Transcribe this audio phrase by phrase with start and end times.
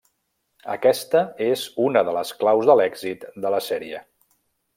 [0.75, 4.03] Aquesta és una de les claus de l'èxit de la sèrie.